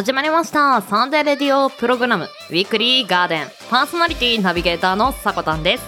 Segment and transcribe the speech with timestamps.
[0.00, 0.80] 始まりました。
[0.80, 2.24] サンデーレディオプログラム。
[2.24, 3.48] ウィークリーガーデン。
[3.68, 5.84] パーソナリティナビゲーターのさこたんです。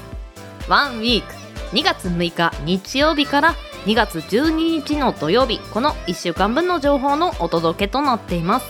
[0.68, 1.32] ワンウィーク。
[1.74, 3.54] 2月6日日曜日から
[3.86, 5.60] 2月12日の土曜日。
[5.72, 8.66] この1週間分の情報のお届けとなっています。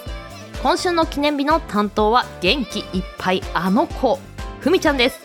[0.62, 4.20] 今週の記念日の担当は元気いっぱいあの子。
[4.60, 5.18] ふみちゃんです。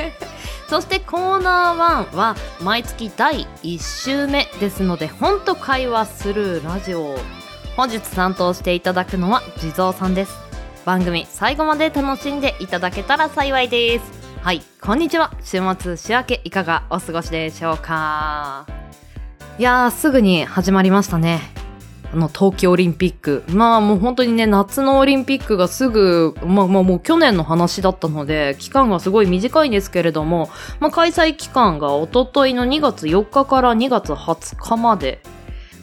[0.68, 7.18] そしてコーナー1は毎月第1週目ですのでほんと会話するラジオ。
[7.76, 10.34] 本日担当していただくのは地蔵さんです。
[10.86, 14.04] 番組最後まで楽しんでいただけたら幸いです。
[14.40, 15.34] はいこんにちは。
[15.44, 18.66] 週末週明けいかがお過ごしでしょうか。
[19.58, 21.42] いやーすぐに始まりましたね。
[22.14, 23.44] あの冬季オリンピック。
[23.48, 30.48] まあもう本当にね、夏のオリンピックがすぐ、まあまあもう去年の話だったので、期間がすごい短いんですけれども、
[30.80, 35.20] まあ開催期間がおとといの2月4日から2月20日まで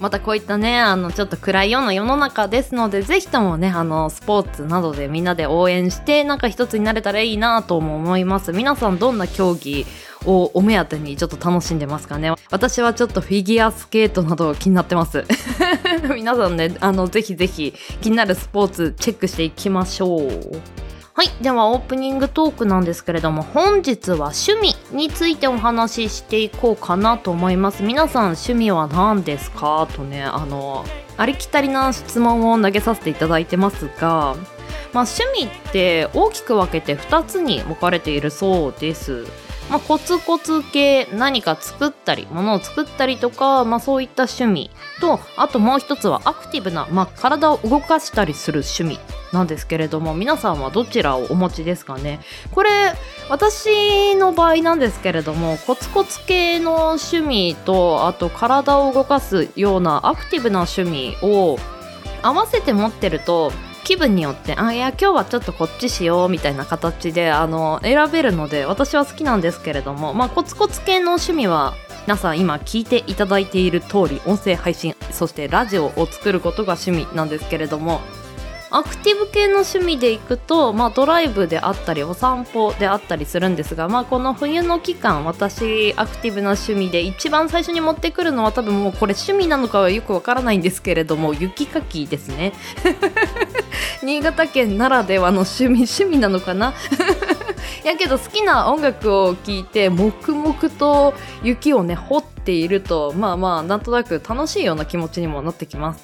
[0.04, 8.52] またこういったね、あの、ちょっと暗いような世の中ですので、ぜひともね、あの、スポーツなどでみんなで応援して、なんか一つになれたらいいなとも思います。
[8.52, 9.86] 皆さんどんな競技
[10.26, 12.34] をお目当てにちょっと楽しんでますかね？
[12.52, 15.24] 私はちょっとフィギュアスケートなど気になってます。
[16.14, 20.83] 皆さんねあのぜひぜひ気になるスポーツチェックしていきましょう。
[21.16, 21.28] はい。
[21.44, 27.84] では、オープニングトークなんですけれども、本日は趣味についてお話ししていこうかなと思います。
[27.84, 29.88] 皆さん、趣味は何ですか？
[29.96, 30.84] とね、あの、
[31.16, 34.36] ありきたりな質問を投げさせていただいてますが、
[34.92, 39.28] まあ、趣味って大きく分けて2つに分かれているそうです。
[39.70, 44.70] まあ、コツコツ系何か作ったり物を作ったりとか、まあ、そういった趣味
[45.00, 49.00] とあともう一つはアクティブな、まあ、体を動かしたりする趣味
[49.34, 52.22] なんですけれども皆さんはどちらをお持ちですかね？
[52.52, 52.70] これ
[53.30, 61.58] 私の場合なんですけれどもコツコツ系の趣味とあと体を動かすようなアクティブな趣味を
[62.22, 63.52] 合わせて持ってると
[63.84, 71.74] 気分によってあいや今日はちょっとこっちしようみたいな形であの選べるので私は好きなんですけれども、まあ、コツコツ系の趣味は
[72.08, 78.00] 皆さん今聞いていただいている通り音声配信そしてラジオを作ることが趣味なんですけれども
[78.76, 92.54] アクティブ系の趣味で行くと、まあ、ドライブであったりお散歩であったりするんですが、まあ、この冬の期間私アクティブな趣味で一番最初に持ってくるのは多分もうこれ趣味なのかはよくわからないんですけれども雪かきですね。
[94.02, 96.74] 新潟県ならではの趣味趣味なのかな？
[97.86, 101.14] やけど好きな音楽を聴いて黙々と
[101.44, 106.04] 雪をね掘っているとまあまあなんとなく楽しいような気持ちにもなってきます。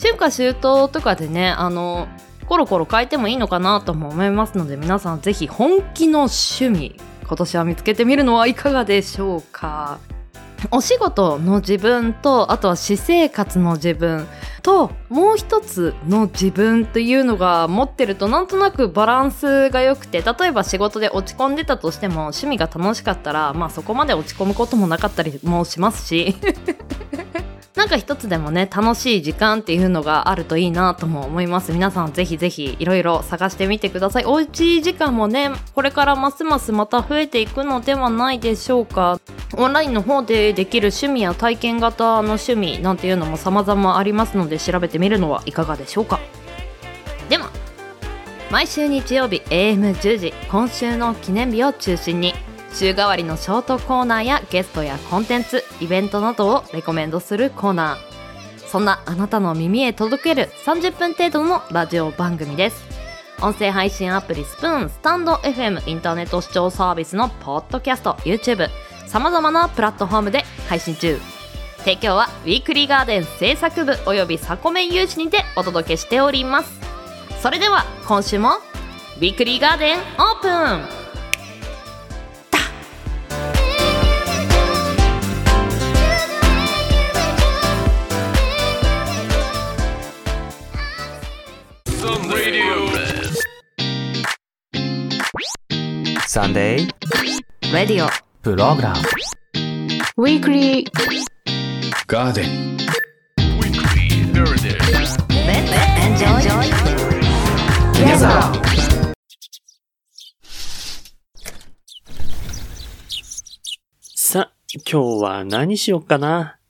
[0.00, 2.08] 春夏秋冬とかでねあの
[2.46, 6.96] コロコロ変えてもいいのかなとも思いますので皆さんぜひ本気の趣味
[7.26, 9.98] 今年は見つけてみるのはいかがでしょうか？
[10.70, 14.26] お仕事の自分とあとは私生活の自分
[14.62, 26.36] ともう一つの自分というのが持ってるとなんとなくバランスが良くて例えば仕事で落ち込んでたとしても趣味が楽しかったらまあそこまで落ち込むこともなかったりもしますし。
[27.76, 31.72] なんか一つでもね楽しい時間っていうのがあるといいなとも思います。
[31.72, 34.24] 皆さんぜひぜひいろいろ探してみてください。
[34.26, 39.20] おうち時間もねこれからますますまた増えていくのではないでしょうか。
[39.56, 46.18] オンラインの方でできる趣味や体験型の趣味なんていうのも様々ありますので調べてみるのはいかがでしょうか。
[47.28, 47.50] では
[48.50, 52.34] 毎週日曜日 AM10 時今週の記念日を中心に
[52.72, 58.68] 週替わりのショートコーナーやゲストやコンテンツイベントなどをレコメンドするコーナー。
[58.68, 62.84] そんなあなたの耳へ届ける30分程度のラジオ番組です。
[63.42, 68.68] 音声配信アプリスプーンスタンド FM インターネット視聴サービスのポッドキャスト YouTube
[69.06, 71.18] さまざまなプラットフォームで配信中。
[71.78, 76.80] 提供はウィークリーガーデン制作部およびサコメン有志にてお届けしております。
[77.42, 78.56] それでは今週も
[79.16, 80.99] ウィークリーガーデンオープン。
[96.32, 96.88] サンデー
[97.74, 98.08] レディオ
[98.40, 98.98] プログラム
[100.16, 100.90] ウィークリー
[102.06, 102.78] ガーデン
[114.14, 114.52] さ、
[114.88, 116.60] 今日は何しよっかな？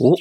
[0.00, 0.16] お、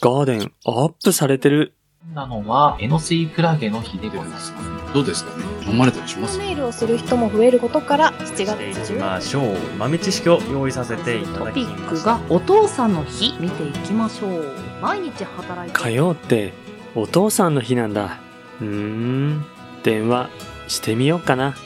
[0.00, 1.74] ガーデンアップされてる。
[2.12, 4.52] なのは、エノスイクラゲの日でございます。
[4.92, 5.44] どうですかね？
[5.66, 6.38] 飲まれたりします？
[6.38, 9.56] メールをする人も増えることから7月していき10ましょう。
[9.78, 13.36] 豆知識を用意させていただきトピましたックがお父さんの日。
[13.40, 14.54] 見ていきましょう。
[14.80, 15.78] 毎日働いて。
[15.78, 16.52] 火曜って
[16.94, 18.18] お父さんの日なんだ。
[18.60, 19.46] うーん。
[19.82, 20.28] 電話
[20.68, 21.56] してみようかな。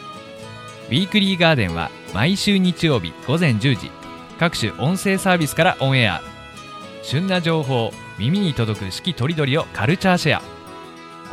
[0.89, 3.91] ウィークリーガーデンは毎週日曜日午前10時。
[4.39, 6.21] 各種音声サービスからオンエア。
[7.03, 10.43] 旬な情報耳に届く四季とりどりをカルチャーシェア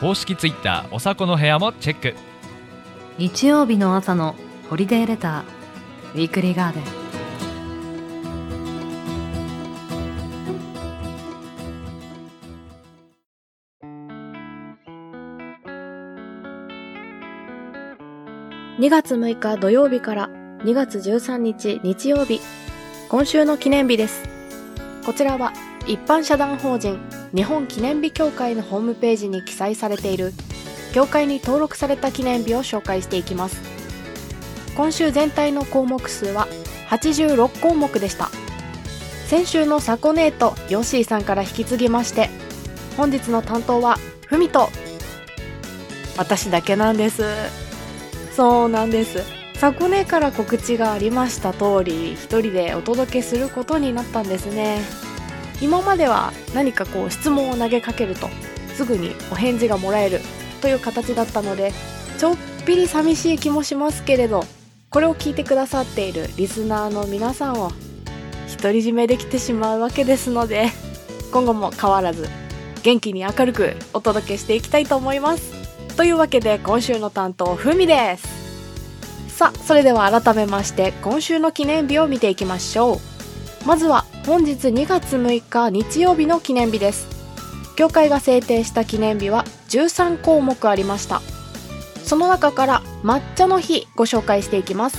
[0.03, 2.13] 公式ツイッターおさこの部屋もチェック。
[3.17, 4.35] 日曜日の朝の
[4.69, 6.83] ホリデーレターウィークリーガーデン。
[18.79, 20.27] 2月6日土曜日から
[20.65, 22.41] 2月13日日曜日、
[23.07, 24.25] 今週の記念日です。
[25.05, 25.53] こちらは
[25.87, 26.99] 一般社団法人
[27.35, 30.33] 日本記念日協会のホームページに記載されている
[30.93, 33.59] 協会に登録された記念日を紹介していきます。
[34.75, 36.47] 今週全体の項目数は
[36.89, 38.29] 86項目でした。
[39.27, 42.29] 先週のサコネートヨッシーさんから引き継ぎまして、
[42.97, 43.97] 本日の担当は
[44.27, 44.69] ふみと
[46.17, 47.23] 私だけなんです。
[48.35, 49.23] そうなんです。
[49.55, 54.81] 昨年から告知がありました通り、一人でお届けすることになったんですね。
[55.61, 58.27] 今までは何かこう質問を投げかけると、
[58.75, 60.19] すぐにお返事がもらえる
[60.61, 61.71] という形だったので、
[62.17, 64.43] ちょっぴり寂しい気もしますけれど、
[64.89, 67.71] これを聞いてくださっているリスナーの皆さんを
[68.61, 70.67] 独り占めできてしまうわけですので、
[71.31, 72.29] 今後も変わらず
[72.83, 75.63] 元気に明るくお届けしていきたいと思います。
[75.95, 82.97] というわけで今週の担当ふみですさあそれでは改めまして今週の記念日を見ていきましょう
[83.67, 87.07] まずは本日2月6日日曜日の記念日です。
[87.75, 91.21] 協会が制定した記念日は13項目ありました。
[92.05, 94.97] その中から抹茶の日ご紹介していきます。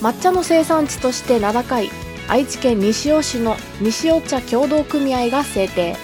[0.00, 1.90] 抹茶の生産地として名高い
[2.28, 5.94] 愛知県西尾市の西尾茶協同組合が制定。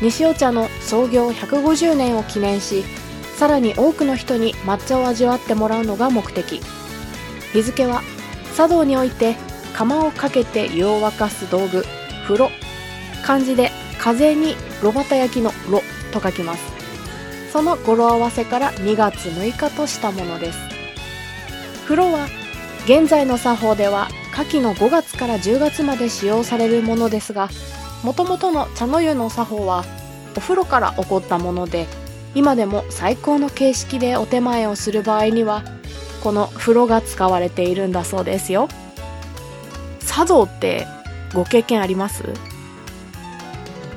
[0.00, 2.82] 西尾茶の創業150年を記念し
[3.36, 6.62] さらに多くの人に抹茶を味わってもらうのが目的。
[7.52, 8.00] 日付は
[8.56, 9.36] 茶道において
[9.74, 11.84] 釜をかけて湯を沸かす道具
[12.22, 12.50] 風呂。
[13.22, 15.82] 漢字で風に炉端焼きの炉
[16.12, 16.62] と書きます。
[17.52, 20.58] その語呂合わせから2月6日としたものです。
[21.84, 22.26] 風呂は
[22.84, 27.48] 現在の作法では夏季の5月から10月まで使用されるものですが
[28.02, 29.84] もともとの茶の湯の作法は
[30.36, 31.86] お風呂から起こったもので
[32.34, 35.62] 今でも最高の形式でお手前をする場合には
[36.22, 38.68] この風呂が使われているんだそうですよ。
[40.14, 40.86] 茶道って
[41.32, 42.22] ご経験あります？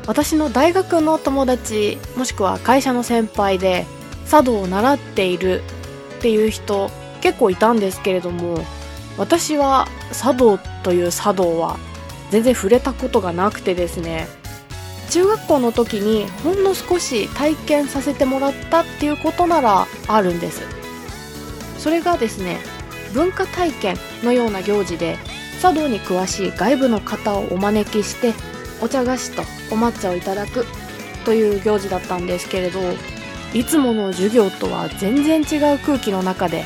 [0.08, 3.86] 私の大学の友達もしくは会社の先輩で
[4.28, 5.62] 茶道を習っている
[6.18, 6.90] っていう人
[7.22, 8.58] 結構いたんですけれども
[9.18, 11.78] 私は茶道という茶道は
[12.32, 14.28] 全然触れたことがなくてですね
[15.12, 20.64] 中学校の時にほんの少し体験させてもらったっていうことならあるんです。
[21.78, 22.58] それがですね
[23.14, 25.18] 文化体験のような行事で
[25.62, 28.34] 茶道に詳しい外部の方をお招きして
[28.82, 30.66] お茶菓子とお抹茶をいただく
[31.26, 32.80] という行事だったんですけれど
[33.54, 36.64] いつもの授業とは全然違う空気の中で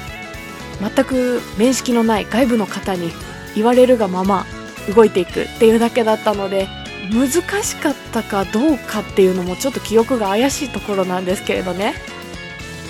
[0.82, 3.12] 全く面識のない外部の方に
[3.56, 4.46] 言われるがまま
[4.94, 6.68] 動いていくっていうだけだったので
[7.12, 7.30] 難
[7.64, 11.96] しかったかどうかっていうのもちょっと記憶が怪しいところなんですけれどね。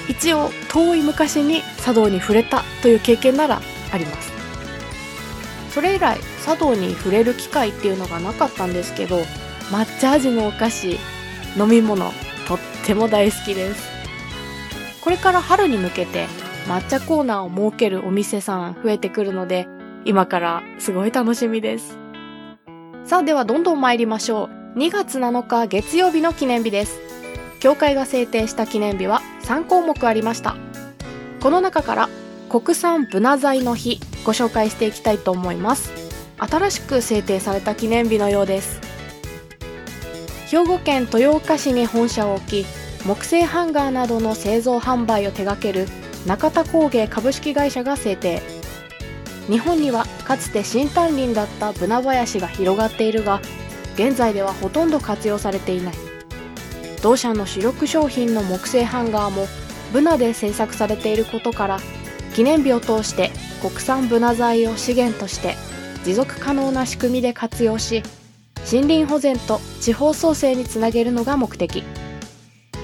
[0.08, 4.31] 一応遠い昔に茶道に触れたという経験ならあります。
[5.74, 9.20] それ以来茶道に触れる機会っていうのがなかったんですけど
[9.70, 10.98] 抹茶味のお菓子
[11.58, 12.12] 飲み物
[12.48, 13.90] とっても大好きです。
[15.02, 16.28] これから春に向けて
[16.68, 19.68] 抹茶コーナーを設けるお店さん増えてくるので
[20.06, 21.98] 今からすごい楽しみです。
[23.04, 24.78] さあではどんどん参りましょう。
[24.78, 27.00] 2月7日月曜日の記念日です。
[27.60, 30.56] 協会が制定した記念日は3項目ありました。
[31.42, 32.10] この中から
[32.52, 35.90] 国産ブナ材の日ご紹介していきたいと思います。
[36.38, 38.82] 新しく制定された記念日のようです。
[40.48, 42.66] 兵庫県豊岡市に本社を置き
[43.06, 45.88] 木製ハンガーなどの製造販売を手掛ける
[46.28, 48.42] 中田工芸株式会社が制定。
[49.48, 53.40] 日本にはかつて新丹林だったブナ林が広がっているが
[53.94, 55.94] 現在ではほとんど活用されていない。
[57.02, 59.48] 同社の主力商品の木製ハンガーも
[59.94, 61.80] ブナで製作されていることから
[62.36, 65.56] 記念日を通して国産ブナ材を資源として
[66.04, 68.04] 持続可能な仕組みで活用し
[68.72, 71.84] 森林保全と地方創生につなげるのが目的。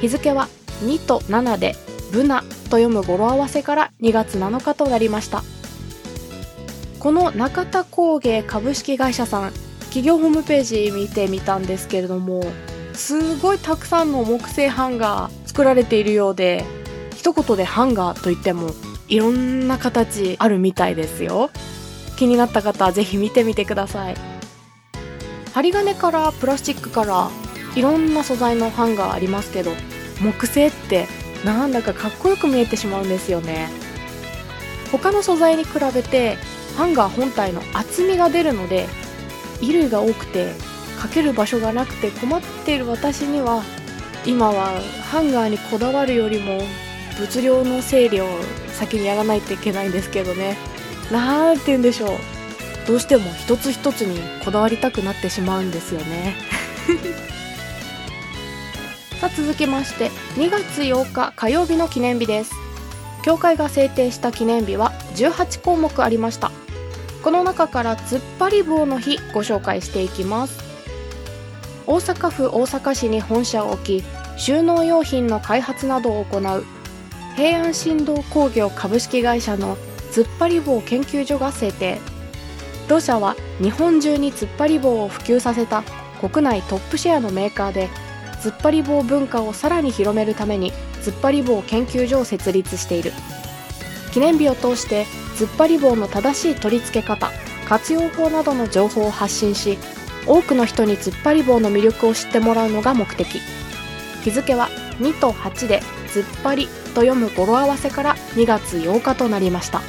[0.02, 0.48] 日付は
[0.84, 1.76] 2と7で
[2.12, 5.44] ブナと読む語呂合わせから2月7日となりました。
[7.00, 12.44] この中田工芸株式会社さん企業ホームページ見てみたんですけれども
[12.94, 16.66] すごいたくさんの木製ハンガー作られているようで
[17.16, 18.72] 一言でハンガーといっても
[19.08, 21.50] いろんな形あるみたいですよ。
[22.18, 24.16] 気になった方はぜひ見てみてください。
[25.54, 27.30] 針金からプラスチックから
[27.76, 29.72] いろんな素材のハンガーありますけど
[30.22, 31.08] 木製って
[31.46, 33.70] なんだかかっこよく見えてしまうんですよね。
[34.92, 36.38] 他の素材に比べて
[36.76, 38.88] ハンガー本体の厚みが出るので
[39.60, 40.54] 衣類が多くて
[41.00, 43.64] かける場所がなくて困っている私には
[44.26, 44.80] 今は
[45.12, 46.62] ハンガーにこだわるよりも
[47.20, 48.28] 物量の整理を
[48.78, 50.58] 先にやらないといけないんですけどね。
[51.12, 52.10] なんて言うんでしょう。
[52.88, 56.36] どうしても一つ一つにこだわりたくなってしまうんですよね。
[59.20, 62.52] さあ続きまして2月8日火曜日の記念日です。
[63.24, 66.52] 協会が制定した記念日は18項目ありました。
[67.24, 70.60] この中から突っ張り棒の日ご紹介していきます。
[71.88, 74.04] 大阪府大阪市に本社を置き
[74.38, 76.64] 収納用品の開発などを行う
[77.38, 79.78] 平安振動工業株式会社の
[80.12, 82.00] 突っ張り棒研究所が制定。
[82.88, 85.84] 同社は日本中に突っ張り棒を普及させた
[86.20, 87.90] 国内トップシェアのメーカーで
[88.42, 93.12] 突っ張り棒文化をさらに広めるために突っ張り棒研究所を設立している。
[94.12, 97.30] 記念日を通して突っ張り棒の正しい取り付け方
[97.68, 99.78] 活用法などの情報を発信し
[100.26, 103.40] 多くの人に突っ張り棒の魅力を知ってもらうのが目的。
[104.24, 109.82] 日付は2と8で突っ張りと読む語呂合わせから2月8日となりました。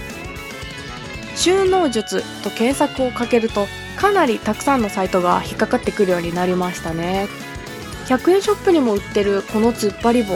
[1.37, 7.29] 収納術と検索をかけるとかなりたくさんのサイトが引っかかってくるようになりましたね。
[8.09, 10.35] 100円ショップにも売ってるこの突っ張り棒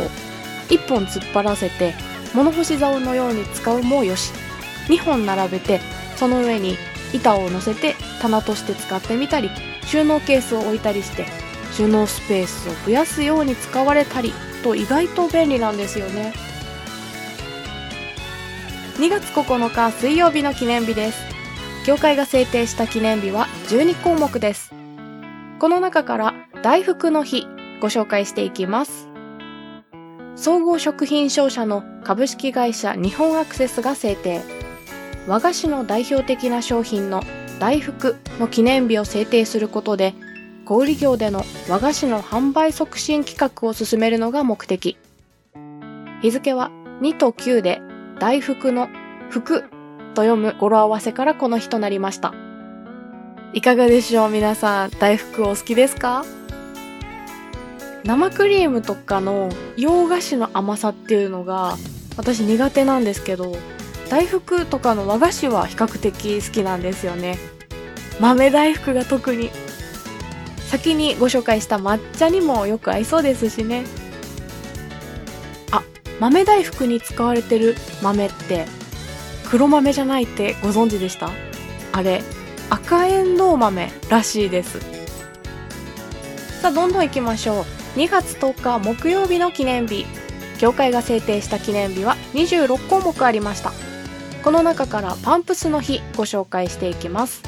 [0.68, 1.94] 1本突っ張らせて
[2.32, 4.32] 物干し竿のように使うもよし。
[4.88, 5.78] 2本並べて
[6.16, 6.78] その上に
[7.12, 9.50] 板を乗せて棚として使ってみたり
[9.84, 11.26] 収納ケースを置いたりして
[11.72, 14.32] 収納スペースを増やすように使われたり
[14.64, 16.32] と意外と便利なんですよね。
[19.02, 21.24] 2月9日水曜日の記念日です。
[21.84, 24.72] 協会が制定した記念日は12項目です。
[25.58, 27.44] この中から大福の日
[27.80, 29.08] ご紹介していきます。
[30.36, 34.40] 総合食品商社の株式会社日本アクセスが制定。
[35.26, 37.24] 和菓子の代表的な商品の
[37.58, 40.14] 大福の記念日を制定することで
[40.64, 44.96] 小売業での和菓子の販売促進企画を進めるのが目的。
[46.20, 47.82] 日付は2と9で
[48.22, 48.88] 大福の
[49.30, 49.62] 福
[50.14, 52.32] と読む語呂合わせからこの日となりました。
[53.52, 54.90] いかがでしょう皆さん。
[54.90, 56.24] 大福お好きですか？
[58.04, 61.76] 生クリームとかの洋菓子の甘さっていうのが
[62.16, 63.56] 私苦手なんですけど
[64.08, 67.38] 大福とかの和菓子は比較的好きなんですよね。
[68.20, 69.50] 豆大福が特に。
[70.70, 73.82] 先にご紹介した抹茶にもよく合いそうですしね。
[76.22, 78.66] 豆大福に使われてる豆って
[79.50, 81.32] 黒豆じゃないってご存知でした？
[81.90, 82.22] あれ
[82.70, 84.78] 赤えんどう豆らしいです。
[86.60, 87.98] さあどんどん行きましょう。
[87.98, 90.06] 2月10日木曜日の記念日。
[90.60, 93.72] 協会が制定した記念日は26項目ありました。
[94.44, 97.42] この中からパンプスの日ご紹介していきます。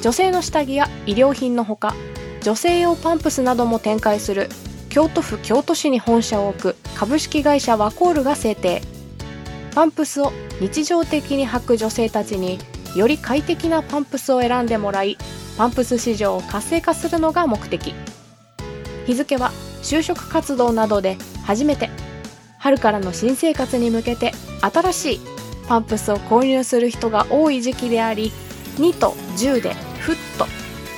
[0.00, 1.94] 女性の下着や衣料品のほか
[2.40, 4.48] 女性用パンプスなども展開する
[4.98, 8.82] 京都府京都市に本社を置く株式会社ワコールが制定。
[9.72, 12.58] パンプスを日常的に履く女性たちに
[12.96, 15.16] より快適なパンプスを選んでもらい
[15.56, 17.94] パンプス市場を活性化するのが目的。
[19.06, 19.52] 日付は
[19.84, 21.90] 就職活動などで初めて
[22.58, 25.20] 春からの新生活に向けて新しい
[25.68, 28.32] パンプスを購入する人が多い時期であり
[28.78, 30.46] 2と10でフット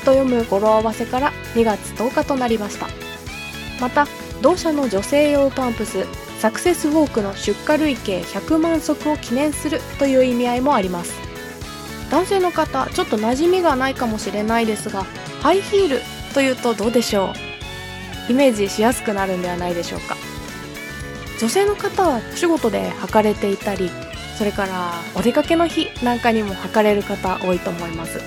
[0.07, 3.10] と読む語呂合わせから2月10日となりました。
[3.81, 4.07] また
[4.43, 6.07] 同社の女性用パンプス
[6.39, 11.13] サクセスウォークの出荷累計100万足を記念するという意味合いもあります。
[12.11, 15.05] 男性の方ちょっと馴染みがないかもしれないですが
[15.43, 16.01] ハイヒール
[16.35, 17.33] というとどうでしょ
[18.29, 18.33] う？
[18.33, 20.17] イメージしやすくなるんではないでしょうか？
[21.39, 23.91] 女性の方はお仕事で履かれていたり
[24.37, 28.19] それからお出かけの日なんかにも履かれる方多いと思います。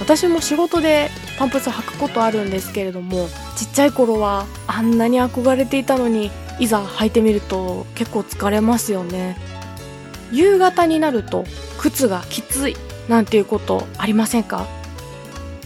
[0.00, 9.36] 私も仕事でパンプス履くことあるんですけれどもちっちゃい頃はあんなに憧れていたのにいざ履いてみると結構疲れますよね。
[10.32, 11.44] 夕方になると
[11.78, 12.76] 靴がきつい
[13.08, 14.66] なんていうことありませんか？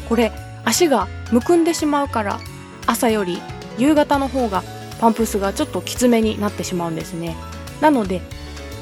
[0.09, 0.33] これ
[0.65, 2.41] 足がむくんでしまうから
[2.87, 3.41] 朝より
[3.79, 4.63] 夕方の方が
[5.01, 7.37] パンプスがちょっときつめになってしまうんですね。
[7.81, 8.23] なので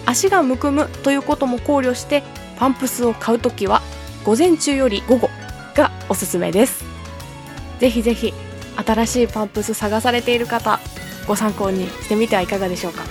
[0.06, 2.22] 足がむくむということも考慮して
[2.56, 3.82] パンプスを買うときは
[4.25, 5.28] 午前中より午後
[5.75, 6.85] がおすすめです。
[7.78, 8.33] ぜひぜひ
[8.76, 10.81] 新しいパンプス探されている方
[11.28, 13.02] ご参考にしてみてはいかがでしょうか。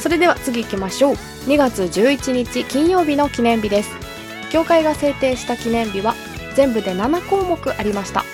[0.00, 1.14] それでは次行きましょう。
[1.46, 3.90] 2月11日金曜日の記念日です。
[4.50, 6.14] 協会が制定した記念日は
[6.54, 8.24] 全部で7項目ありました。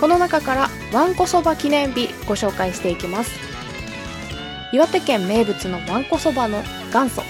[0.00, 3.30] この中からわんこそば記念日ご紹介していきます。
[4.72, 7.22] 岩手県名物のわんこそばの元祖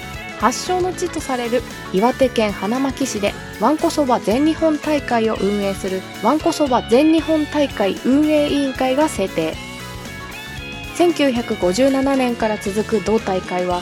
[0.45, 1.63] 発祥の地とされる
[1.95, 3.33] 岩手県花巻市で
[3.63, 9.55] わんこそば全日本大会を運営するわんこそば全日本大会運営委員会が制定。
[10.99, 13.81] 1957年から続く同大会は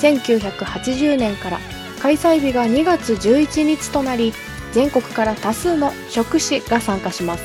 [0.00, 1.60] 1980年から
[2.00, 4.32] 開催日が2月11日となり
[4.72, 7.44] 全国から多数の職種が参加します。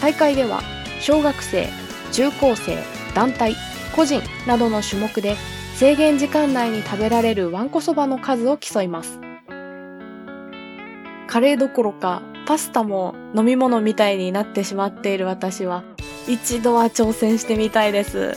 [0.00, 0.62] 大会では
[1.02, 1.68] 小学生
[2.12, 2.78] 中高生
[3.14, 3.54] 団体
[3.94, 5.36] 個人などの種目で
[5.78, 9.20] 制限時間内に食べられるわんこそばの数を競います。
[11.28, 15.84] カレーどころかパスタも飲み物みたいになってしまっている私は
[16.26, 18.36] 一度は挑戦してみたいです。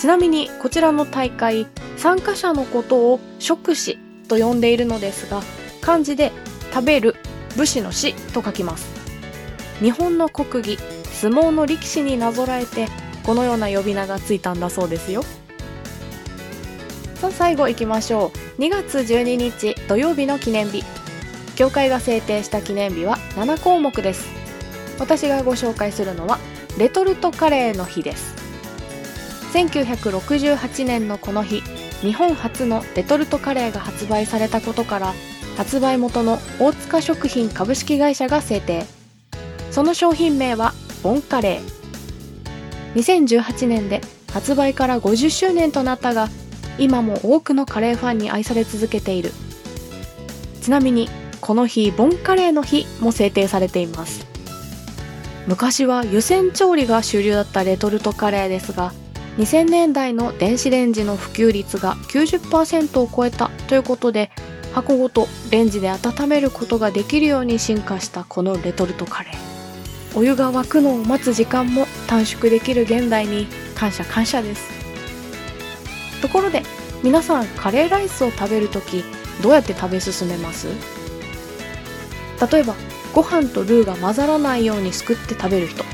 [0.00, 5.40] ちなみにこちらの大会参加者のことを食士と呼んでいるのですが
[5.82, 6.32] 漢字で
[6.72, 7.14] 食べる
[7.56, 8.92] 武士の士と書きます。
[9.78, 12.88] 日本の国技相撲の力士になぞらえて
[13.24, 15.22] このような呼び名がついたんだそうですよ。
[17.24, 18.60] さあ最後行きましょう。
[18.60, 20.84] 2月12日土曜日の記念日。
[21.56, 24.26] 協会が制定した記念日は7項目です。
[24.98, 26.38] 私がご紹介するのは
[26.78, 28.34] レトルトカレーの日です。
[29.54, 31.62] 1968年のこの日
[32.02, 35.14] 日本初のレトルトカレーが発売されたことから
[35.56, 38.84] 発売元の大塚食品株式会社が制定。
[39.70, 43.00] その商品名はボンカレー。
[43.00, 46.28] 2018年で発売から50周年となったが
[46.78, 49.32] 今も多くのカレーファンに愛され続けている。
[50.60, 51.08] ちなみに
[51.40, 54.26] この日ボンカレーの日も制定されています。
[55.46, 58.94] 昔は湯煎調理が主流だったレトルトカレーですが
[59.36, 64.30] 2000年代の電子レンジの普及率が90%を超えたということで
[64.72, 70.18] 箱ごとレンジで温めることができるように進化したこのレトルトカレー。
[70.18, 74.83] お湯が沸くのを待つ時間も短縮できる現代に感謝感謝です。
[76.24, 76.62] ところで
[77.02, 79.04] 皆さんカレーライスを食べるとき
[79.42, 80.68] どうやって食べ進めます？
[82.50, 82.74] 例えば
[83.14, 85.84] ご飯とルーが混ざらないようにすくって食べる人。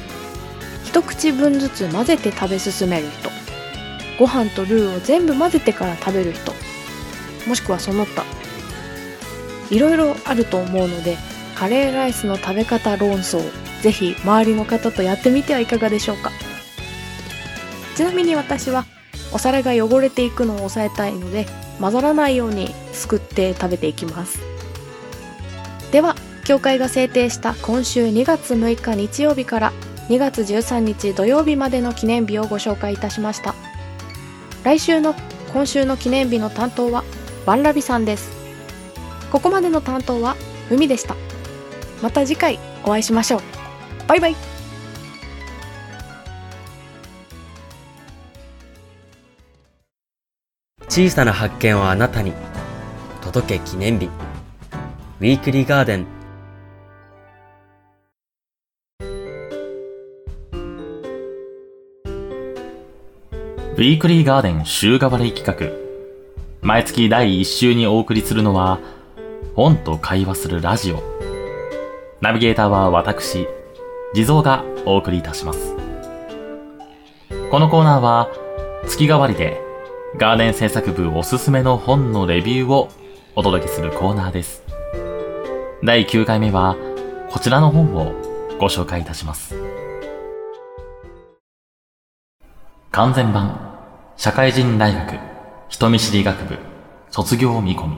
[0.85, 3.29] 一口分ずつ混ぜて食べ進める人。
[4.21, 6.53] ご飯とルーを全部混ぜてから食べる人。
[7.49, 8.25] もしくはその他。
[9.69, 11.17] いろいろあると思うので
[11.57, 13.43] カレーライスの食べ方論争
[13.83, 16.31] ぜひ周りの方とやってみてはいかがでしょうか。
[17.97, 18.87] ちなみに私は
[19.33, 21.47] お皿が汚れていくのを抑えたいので
[21.81, 24.41] 混ざらないようにすくって食べていきます。
[25.93, 29.73] では協会が制定した今週2月6日日曜日から
[30.09, 33.55] 2月13日土曜日までの記念日をご紹介いたしました。
[34.65, 35.15] 来週の
[35.53, 37.05] 今週の記念日の担当は
[37.47, 38.31] バンラビさんです。
[39.31, 40.37] ここまでの担当は
[40.71, 41.15] 海でした。
[42.03, 43.41] また次回お会いしましょう。
[44.09, 44.50] バイバイ。
[50.91, 52.33] 小さな発見をあなたに
[53.23, 54.07] 届け記念日
[55.21, 56.07] ウィークリーガーデン
[63.77, 65.71] ウィークリーガーデン週替わり企画。
[66.61, 68.81] 毎月第1週にお送りするのは、
[69.55, 71.01] 本と会話するラジオ。
[72.21, 73.47] ナビゲーターは私、
[74.13, 75.77] 地蔵がお送りいたします。
[77.51, 78.29] このコーナーは、
[78.87, 79.70] 月替わりで、
[80.17, 82.91] ガーデン制作部おすすめの本のレビューを
[83.37, 84.65] お届けするコーナーです。
[85.85, 86.77] 第9回目は、
[87.31, 88.13] こちらの本を
[88.59, 89.55] ご紹介いたします。
[92.91, 93.79] 完全版、
[94.17, 95.17] 社会人大学、
[95.69, 96.59] 人見知り学部、
[97.11, 97.97] 卒業見込み。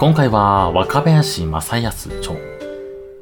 [0.00, 2.34] 今回は若林正康著、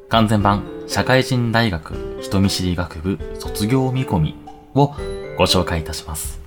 [0.08, 4.36] 完全版、社会人大学、人見知り学部、卒業見込み
[4.74, 4.94] を
[5.36, 6.40] ご紹介いたします。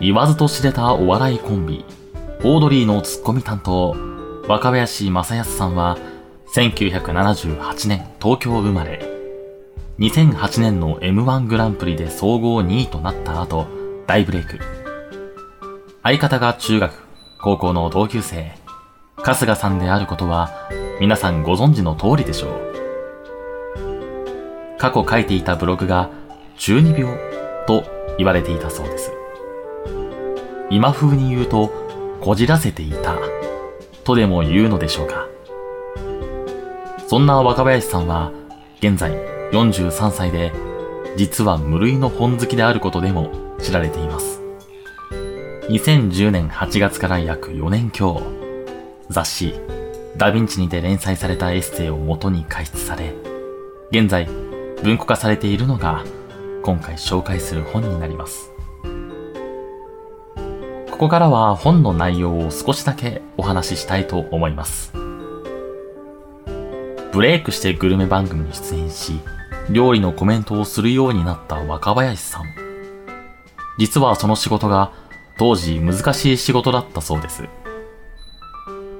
[0.00, 1.84] 言わずと知れたお笑いコンビ、
[2.44, 3.96] オードリーのツッコミ担当、
[4.46, 5.98] 若林正康さんは、
[6.54, 9.00] 1978年東京生まれ、
[9.98, 13.66] 2008年の M1 グランプリで総合2位となった後、
[14.06, 14.60] 大ブレイク。
[16.04, 16.92] 相方が中学、
[17.42, 18.52] 高校の同級生、
[19.16, 22.68] 春日さんであることは、皆さんご存知の通りでしょう。
[24.78, 26.10] 過去書いていたブログが、
[26.58, 27.16] 中二病
[27.66, 27.84] と
[28.18, 29.12] 言われていたそうです。
[30.70, 31.70] 今風に言うと、
[32.20, 33.16] こじらせていた、
[34.04, 35.28] とでも言うのでしょうか。
[37.06, 38.32] そんな若林さんは、
[38.80, 39.12] 現在
[39.52, 40.52] 43歳で、
[41.16, 44.42] 実は無類の本好きであることでも知られています。
[45.68, 48.20] 2010年8月から約4年強、
[49.08, 49.54] 雑誌、
[50.16, 53.14] ダヴィンチにて連載されたエッセイを元に解説され、
[53.90, 54.26] 現在
[54.82, 56.04] 文庫化されているのが、
[56.68, 58.50] 今回紹介する本になります。
[60.90, 64.92] ここからは本の内容を少しだけお話ししたいと思います。
[67.10, 69.18] ブレイクしてグルメ番組に出演し、
[69.70, 72.42] 料理のコメントをするようになった若林さん。
[73.78, 74.92] 実はその仕事が
[75.38, 77.44] 当時難しい仕事だったそうです。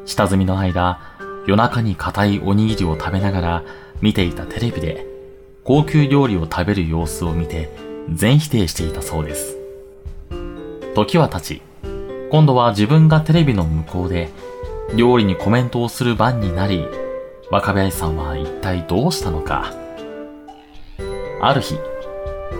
[0.06, 1.00] 下積みの間、
[1.46, 3.62] 夜中に硬いおにぎりを食べながら
[4.00, 5.07] 見ていたテレビで
[5.68, 7.68] 高級料理を食べる様子を見て
[8.10, 9.58] 全否定していたそうです。
[10.94, 11.62] 時は経ち、
[12.30, 14.30] 今度は自分がテレビの向こうで
[14.96, 16.86] 料理にコメントをする番になり、
[17.50, 19.74] 若林さんは一体どうしたのか。
[21.42, 21.78] ある日、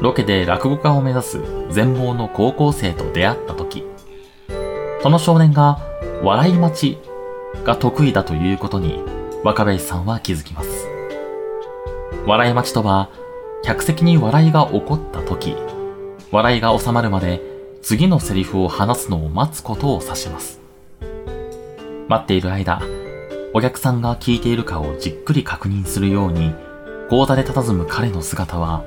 [0.03, 1.41] ロケで落語家を目指す
[1.71, 3.87] 全盲の高校生と出会った時、
[5.03, 5.79] その少年が
[6.23, 6.99] 笑い待ち
[7.65, 9.03] が得意だということに
[9.45, 10.88] 若林さんは気づきます。
[12.29, 13.09] 笑い待ちとは、
[13.63, 15.57] 客席に笑いが起こった時、
[16.31, 17.41] 笑いが収まるまで
[17.81, 20.61] 次のセリフを話すのを待つことを指します。
[22.07, 22.83] 待っている間、
[23.55, 26.53] お客さんが聞いているかをじっくり確認するように、
[27.09, 28.85] 講座で佇む彼の姿は、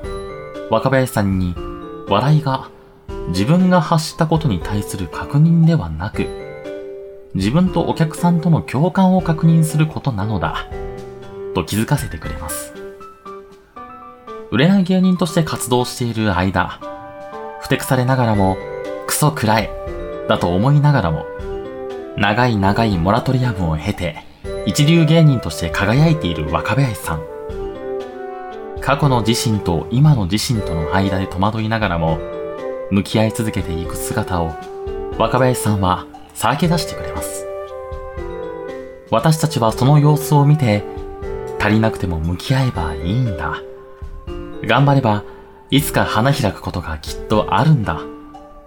[0.70, 1.56] 若林さんに
[2.08, 2.68] 笑いが
[3.30, 6.28] 自分が発したことに対する確認ではなく、
[7.34, 10.68] 自分とお客さんとの共感を確認することなのだ、
[11.56, 12.71] と気づかせてくれます。
[14.52, 16.78] 売れない芸人として活動している間、
[17.62, 18.58] ふてくされながらも、
[19.06, 19.70] クソくらえ、
[20.28, 21.24] だと思いながらも、
[22.18, 24.26] 長い長いモラトリアムを経て、
[24.66, 27.22] 一流芸人として輝いている若林さん。
[28.82, 32.18] 過去の自身と今の自身との間で戸惑いながらも、
[32.90, 34.52] 向き合い続けていく姿を、
[35.16, 37.46] 若林さんはさらけ出してくれます。
[39.10, 40.84] 私たちはその様子を見て、
[41.58, 43.62] 足りなくても向き合えばいいんだ。
[44.66, 45.24] 頑張れば、
[45.70, 48.00] いつか花開くことがきっとあるんだ。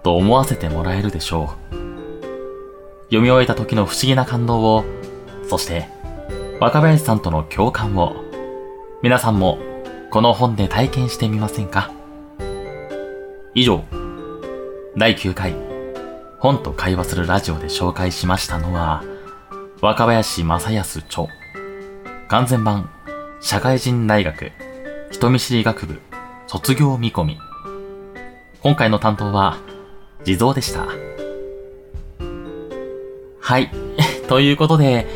[0.02, 1.74] と思わせてもらえるでしょう。
[3.06, 4.84] 読み終えた時の不思議な感動を、
[5.48, 5.88] そして、
[6.60, 8.14] 若林さんとの共感を、
[9.02, 9.58] 皆さんも
[10.10, 11.90] この本で体験してみませんか？
[13.54, 13.82] 以上、
[14.96, 15.54] 第9回、
[16.38, 19.02] 本と会話するラジオで紹介しましたのは、
[19.80, 21.26] 若林正康著、
[22.28, 22.90] 完全版、
[23.40, 24.52] 社会人大学、
[25.16, 26.02] 人見知り学部、
[26.46, 27.38] 卒業見込み。
[28.60, 29.56] 今回の担当は、
[30.24, 30.86] 地蔵でした。
[33.40, 33.70] はい。
[34.28, 35.06] ということで、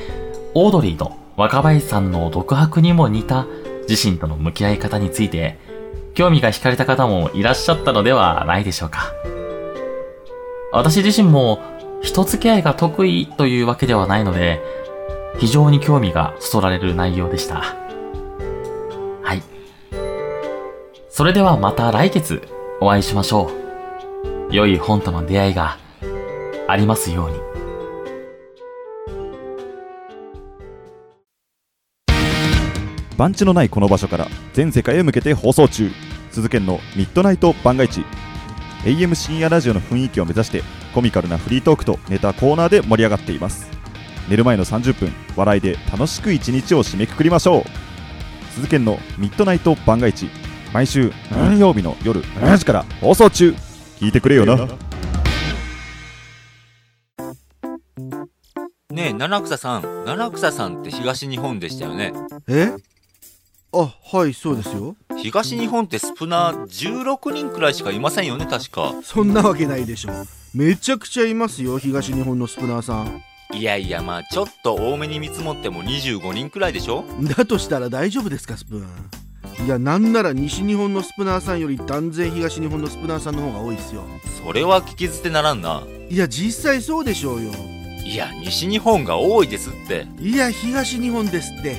[0.55, 3.45] オードリーの若林さんの独白にも似た
[3.91, 5.59] 自身との向き合い方について、
[6.15, 9.13] 興味が惹かれた方もいらっしゃったのではないでしょうか。
[10.73, 11.61] 私自身も
[12.01, 14.63] 人付き合いが得意というわけではないので、
[15.37, 17.90] 非常に興味がそそられる内容でした。
[21.21, 22.41] それではまた来月
[22.81, 23.51] お会いしましょ
[24.49, 24.55] う。
[24.55, 25.77] 良い本との出会いが
[26.67, 27.37] ありますように。
[33.19, 35.91] 番地のないこの場所から全世界へ向けて放送中。
[36.31, 38.03] 鈴研のミッドナイト番外地
[38.85, 40.63] AM 深夜ラジオの雰囲気を目指して
[40.95, 43.69] コミカルなフリートークとネタコーナーで盛り上がっています。
[44.31, 47.65] 寝る前の30分笑いで楽しく一日を締めくくりましょう。
[48.55, 50.31] 鈴研のミッドナイト番外地
[50.73, 53.55] 毎週何曜日の夜7時から放送中。
[53.99, 54.57] 聞いてくれよな。
[58.91, 60.05] ねえ七草さん。
[60.05, 62.13] 七草さんって東日本でしたよね。
[62.49, 62.73] え？
[63.73, 64.97] あはいそうですよ。
[65.17, 68.95] 東日本ってスプナー16人くらいしかいませんよね確か。
[69.03, 70.11] そんなわけないでしょ。
[70.55, 73.23] めちゃくちゃいますよ東日本のスプナーさん。
[73.53, 77.05] いやいやまあちょっと多めに見積もっても25人くらいでしょ。
[77.37, 79.20] だとしたら大丈夫ですかスプーン
[79.65, 84.03] いやなんなら西日本のスプナーさんより断然東日本のスプナーさんの方が多いですよ。
[84.45, 85.83] それは聞き捨てならんな。
[86.09, 87.53] いや実際そうでしょうよ。
[88.05, 90.07] いや西日本が多いですって。
[90.19, 91.77] いや東日本ですって。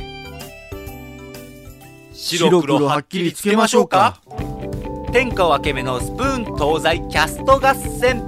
[2.13, 4.21] 白黒はっきりつけましょうか。
[5.11, 8.23] 天下分け目のスプーン東西キャスト合戦。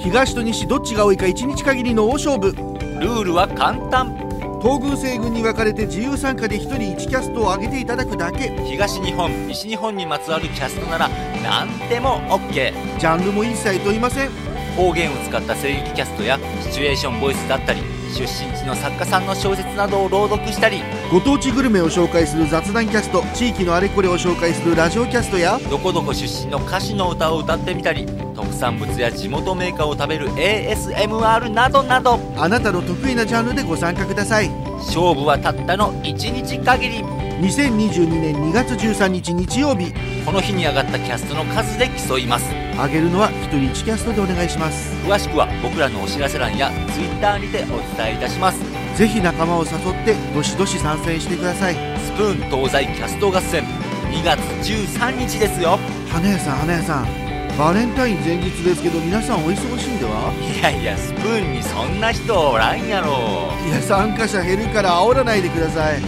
[0.00, 2.52] 東と西どっちが多いか1日限りの大勝負。
[3.00, 4.27] ルールは簡単
[4.60, 8.50] 東軍西軍に分かれて自由参加で1人1キャストを上げていただくだけ。
[8.64, 11.08] 東日本西日本にまつわるキャストなら
[11.42, 14.30] 何でも OK ジャンルも一切問いません。
[14.76, 32.18] 方言を使った声劇キャストやシチュエーションボイスだったり出身地の作家さんの小説などを朗読したりご当地グルメを紹介する雑談キャスト地域のあれこれを紹介するラジオキャストやどこどこ出身の歌手の歌を歌ってみたり特産物や地元メーカーを食べる ASMR などなど。
[32.36, 37.02] あなたの得意なジャンルでご参加ください勝負はたったの1日限り。
[37.40, 39.92] 2022年2月13日日曜日。
[40.24, 42.46] この日に上がったキャストの数で競います。
[42.78, 44.94] あげるのは1人1キャストでお願いします。
[45.04, 48.58] 詳しくは僕らのお知らせ欄や Twitter にてお伝えいたします。
[48.96, 51.74] ぜひ仲間を誘ってどしどし参戦してください。
[51.74, 53.64] スプーン東西キャスト合戦。
[54.10, 55.78] 2月13日ですよ。
[56.10, 57.27] 花屋さん花屋さん
[57.58, 63.50] バレンタイン前日ですけど皆さんお忙しいんではいやいやスプーンにそんな人おらんやろ。
[63.66, 66.00] いや参加者減るから煽らないでください。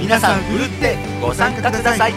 [0.00, 2.12] 皆さんふるってご参加ください。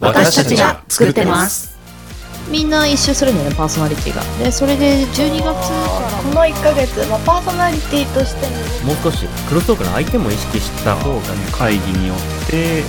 [0.00, 1.78] 私たちが作ってます
[2.50, 4.22] みんな一周するんだよねパーソナリティが。
[4.42, 5.54] でそれで12月か
[6.02, 6.10] ら。
[6.20, 8.46] この1ヶ月、まあ、パーソナリティとして
[8.84, 12.82] もう少しクロストークの相手も意識した方がね会議によって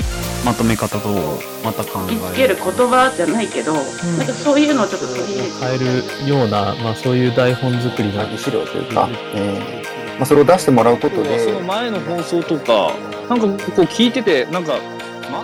[0.43, 3.81] まとめ方とまた考えつける言葉じゃないけど、な
[4.23, 11.39] んかそういうのをちょっと取り入れて変えるような、まあ、そういう台本作りの資料というか、えーまあ、それを出してもらうことで。
[11.39, 12.93] その前の放送とか
[13.29, 14.79] なんかこう聞いててなんか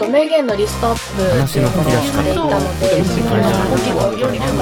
[0.10, 4.58] 名言のリストアップっていうのをしていたのでその動きをより深く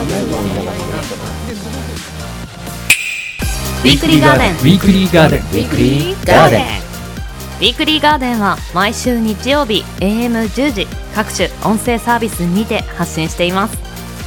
[3.85, 4.53] ウィークリーガーデン。
[4.53, 5.41] ウィークリーガーデン。
[5.41, 6.61] ウィークリーガーデン。
[6.61, 13.77] ウィークリーガーデンは毎週日曜日 AM10 時各種音声サービスにて発信しています。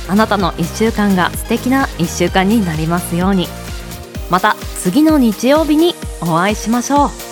[0.09, 3.49] あなたの1週間が素敵な1週間になりますように。
[4.31, 7.28] また次の日曜日にお会いしましょう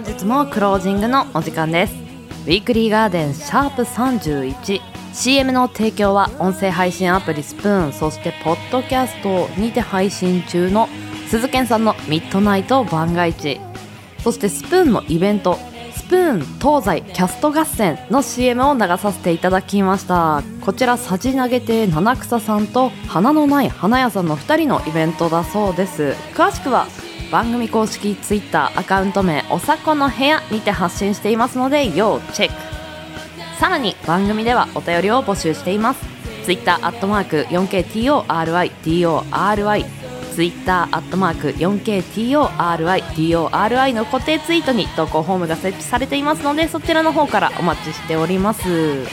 [0.00, 1.92] 本日もクロージングのお時間です。
[1.92, 10.88] ウィークリーガーデンシャープ 31CM の提供は音声配信アプリスプーンそしてポッドキャストにて配信中の
[11.28, 13.60] 鈴研さんのミッドナイト番外地
[14.24, 15.58] そしてスプーンのイベント
[15.94, 20.42] スプーン東西キャスト合戦の CM を流させていただきました。
[20.62, 26.14] こちらさじ投げ亭七草さんと花のない花屋さんの2人のイベントだそうです。
[26.32, 26.86] 詳しくは
[27.30, 32.56] 番組公式 Twitter アカウント名おさこの部屋にて発信していますので要チェック。
[33.60, 36.04] さらに番組ではお便りを募集しています。
[36.44, 39.86] Twitter アットマーク 4KTORIDORI
[40.34, 49.04] Twitter アットマーク 4KTORIDORI の固定ツイートに投稿フォームが設置されていますのでそちらの方からお待ちしております。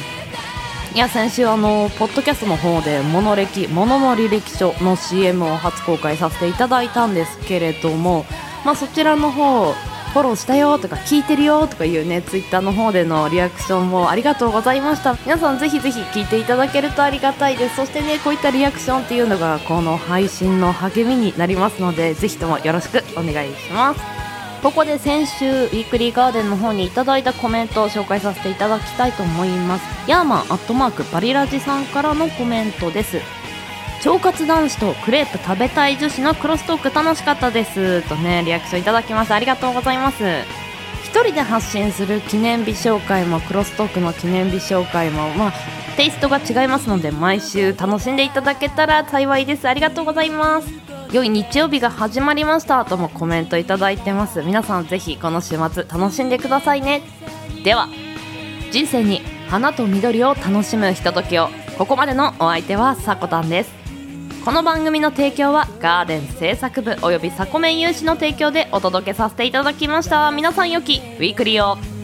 [0.93, 8.25] いや先週あのポッドキャストの方でモノ歴モノの履歴書の CM を初公開させていただいたんですけれども
[8.65, 15.13] まあそちらの方フォローしたよとか聞いてるよとかいうねツイッターの方でのリアクションもありがとうございました。
[15.25, 17.75] 皆さんぜひぜひ聞いていただけるとありがたいです。
[17.75, 24.26] そしてねこういったリアクションっていうのがこの配信の励みになりますのでぜひともよろしくお願いします。
[24.63, 30.09] ここで先週ウィークリーガーデンの方にいただいたコメントを紹介させていただきたいと思います。
[30.09, 33.21] ヤーマンアットマークバリラジさんからのコメントです。
[34.05, 38.01] 腸活男子とクレープ食べたい女子のクロストーク楽しかったです。
[38.09, 40.23] とねリアクションいただきましたありがとうございます。
[41.03, 45.53] 一人で発信する記念日紹介もクロストークの記念日紹介もまあ
[45.95, 49.67] テイストが違いますので毎週楽しんでいただけたら幸いです。
[49.67, 50.96] ありがとうございます。
[51.11, 54.41] 良い日曜日が始まりましたともコメントいただいてます。
[54.41, 57.01] 皆さんぜひこの週末楽しんでくださいね。
[57.63, 57.87] では
[58.71, 61.49] 人生に花と緑を楽しむひとときを。
[61.77, 63.71] ここまでのお相手はさこたんです。
[64.43, 70.31] この番組の提供はガーデン制作部およびサコメン有志の提供でお届けさせていただきました。
[70.31, 71.96] 皆さんよきウィークリーを。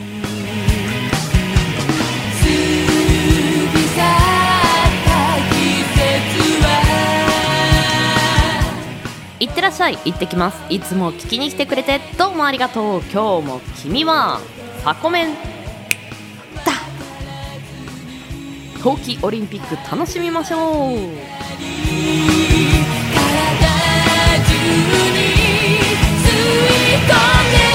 [9.63, 9.97] らっしゃい。
[10.05, 10.61] 行ってきます。
[10.69, 13.01] いつも聞きに来てくれてどうもありがとう。
[13.11, 14.39] 今日も君は
[14.81, 15.33] ファコメン。
[15.33, 15.39] だ。
[18.83, 20.97] 冬季オリンピック楽しみましょう。
[20.97, 20.99] 体
[24.43, 24.53] 中
[25.13, 25.19] に
[26.19, 27.72] 吸い込んで